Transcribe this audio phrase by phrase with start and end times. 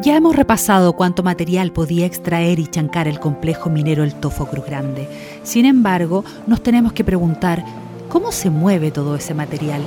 [0.00, 4.64] Ya hemos repasado cuánto material podía extraer y chancar el complejo minero El Tofo Cruz
[4.64, 5.08] Grande.
[5.42, 7.64] Sin embargo, nos tenemos que preguntar,
[8.08, 9.82] ¿cómo se mueve todo ese material?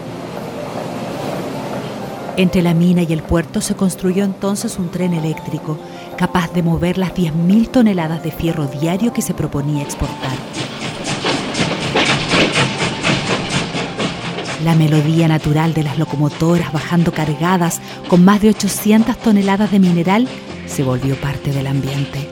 [2.36, 5.78] Entre la mina y el puerto se construyó entonces un tren eléctrico
[6.18, 10.38] capaz de mover las 10.000 toneladas de fierro diario que se proponía exportar.
[14.64, 20.28] La melodía natural de las locomotoras bajando cargadas con más de 800 toneladas de mineral
[20.68, 22.30] se volvió parte del ambiente.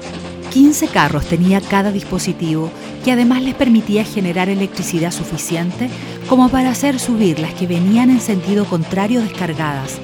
[0.51, 2.71] 15 carros tenía cada dispositivo
[3.03, 5.89] que además les permitía generar electricidad suficiente
[6.27, 9.97] como para hacer subir las que venían en sentido contrario descargadas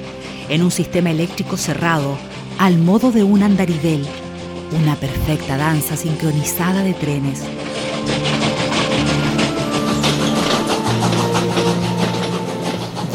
[0.48, 2.16] en un sistema eléctrico cerrado
[2.58, 4.04] al modo de un andarivel,
[4.80, 7.42] una perfecta danza sincronizada de trenes.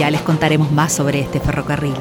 [0.02, 1.94] Ya les contaremos más sobre este ferrocarril.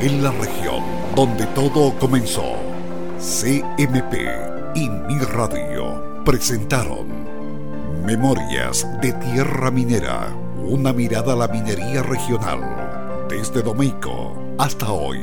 [0.00, 0.82] En la región
[1.14, 2.56] donde todo comenzó,
[3.20, 4.14] CMP
[4.74, 7.06] y Mi Radio presentaron
[8.04, 10.26] Memorias de Tierra Minera,
[10.66, 15.20] una mirada a la minería regional, desde Domeico hasta hoy.